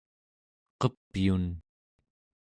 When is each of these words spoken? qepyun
qepyun 0.79 1.45